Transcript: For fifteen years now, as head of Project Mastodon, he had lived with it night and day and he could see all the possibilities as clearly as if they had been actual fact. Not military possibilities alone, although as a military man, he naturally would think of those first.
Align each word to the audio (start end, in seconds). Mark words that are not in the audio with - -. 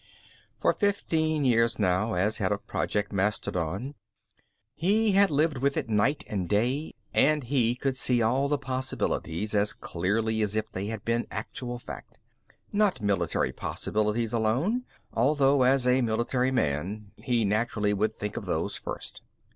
For 0.57 0.73
fifteen 0.73 1.45
years 1.45 1.77
now, 1.77 2.15
as 2.15 2.37
head 2.37 2.51
of 2.51 2.65
Project 2.65 3.13
Mastodon, 3.13 3.93
he 4.73 5.11
had 5.11 5.29
lived 5.29 5.59
with 5.59 5.77
it 5.77 5.89
night 5.91 6.23
and 6.27 6.49
day 6.49 6.95
and 7.13 7.43
he 7.43 7.75
could 7.75 7.95
see 7.95 8.19
all 8.19 8.47
the 8.47 8.57
possibilities 8.57 9.53
as 9.53 9.73
clearly 9.73 10.41
as 10.41 10.55
if 10.55 10.71
they 10.71 10.87
had 10.87 11.05
been 11.05 11.27
actual 11.29 11.77
fact. 11.77 12.17
Not 12.73 12.99
military 12.99 13.51
possibilities 13.53 14.33
alone, 14.33 14.85
although 15.13 15.61
as 15.61 15.85
a 15.85 16.01
military 16.01 16.49
man, 16.49 17.11
he 17.17 17.45
naturally 17.45 17.93
would 17.93 18.15
think 18.15 18.37
of 18.37 18.47
those 18.47 18.75
first. 18.75 19.21